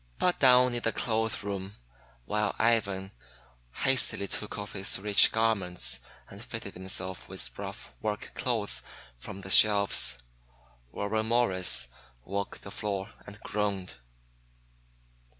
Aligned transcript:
But 0.17 0.39
down 0.39 0.73
in 0.73 0.81
the 0.81 0.91
clothes 0.91 1.43
room 1.43 1.73
while 2.25 2.55
Ivan 2.57 3.11
hastily 3.83 4.27
took 4.27 4.57
off 4.57 4.73
his 4.73 4.97
rich 4.97 5.31
garments 5.31 5.99
and 6.27 6.43
fitted 6.43 6.73
himself 6.73 7.29
with 7.29 7.55
rough 7.59 7.91
work 8.01 8.31
clothes 8.33 8.81
from 9.19 9.41
the 9.41 9.51
shelves, 9.51 10.17
Warren 10.91 11.27
Morris 11.27 11.87
walked 12.23 12.63
the 12.63 12.71
floor 12.71 13.09
and 13.27 13.39
groaned. 13.41 13.97